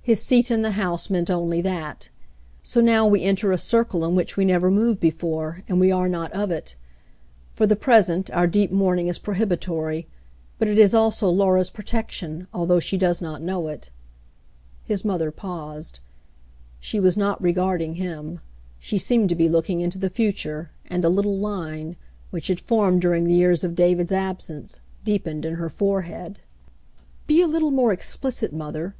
His 0.00 0.22
seat 0.22 0.50
in 0.50 0.62
the 0.62 0.70
House 0.70 1.10
meant 1.10 1.28
onlv 1.28 1.62
that. 1.64 2.08
So 2.62 2.80
now 2.80 3.04
we 3.06 3.20
enter 3.22 3.52
a 3.52 3.58
circle 3.58 4.06
in 4.06 4.14
which 4.14 4.34
we 4.34 4.46
never 4.46 4.70
moved 4.70 5.00
before, 5.00 5.60
and 5.68 5.78
we 5.78 5.92
are 5.92 6.08
not 6.08 6.32
rf 6.32 6.50
it. 6.50 6.76
For 7.52 7.66
the 7.66 7.76
present, 7.76 8.30
our 8.30 8.46
deep 8.46 8.70
mourning 8.72 9.06
is 9.06 9.18
prohibitory, 9.18 10.06
but 10.58 10.66
it 10.66 10.78
is 10.78 10.94
also 10.94 11.28
Laura's 11.28 11.68
protection, 11.68 12.46
although 12.54 12.80
she 12.80 12.96
does 12.96 13.20
not 13.20 13.42
know 13.42 13.68
it." 13.68 13.90
His 14.88 15.04
mother 15.04 15.30
paused. 15.30 16.00
She 16.80 16.98
was 16.98 17.18
not 17.18 17.42
regarding 17.42 17.96
him. 17.96 18.40
She 18.78 18.96
seemed 18.96 19.28
to 19.28 19.34
be 19.34 19.46
looking 19.46 19.82
into 19.82 19.98
the 19.98 20.08
future, 20.08 20.70
and 20.86 21.04
a 21.04 21.10
little 21.10 21.36
line, 21.36 21.96
which 22.30 22.46
had 22.48 22.60
formed 22.60 23.02
during 23.02 23.24
the 23.24 23.34
years 23.34 23.62
of 23.62 23.74
David's 23.74 24.10
absence, 24.10 24.80
deepened 25.04 25.44
in 25.44 25.56
her 25.56 25.68
forehead. 25.68 26.38
232 26.38 26.40
The 26.40 26.62
Mountain 26.62 27.26
Girl 27.26 27.26
"Be 27.26 27.42
a 27.42 27.46
little 27.46 27.70
more 27.70 27.92
explicit, 27.92 28.52
mother. 28.54 28.94